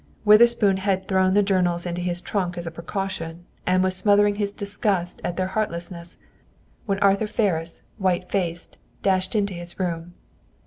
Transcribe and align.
Witherspoon 0.25 0.77
had 0.77 1.07
thrown 1.07 1.35
the 1.35 1.43
journals 1.43 1.85
into 1.85 2.01
his 2.01 2.21
trunk 2.21 2.57
as 2.57 2.65
a 2.65 2.71
precaution, 2.71 3.45
and 3.67 3.83
was 3.83 3.95
smothering 3.95 4.33
his 4.33 4.51
disgust 4.51 5.21
at 5.23 5.37
their 5.37 5.49
heartlessness, 5.49 6.17
when 6.87 6.97
Arthur 7.01 7.27
Ferris, 7.27 7.83
white 7.99 8.27
faced, 8.27 8.79
dashed 9.03 9.35
into 9.35 9.53
his 9.53 9.79
room. 9.79 10.15